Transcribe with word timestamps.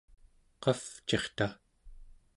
qavcirta? 0.63 1.47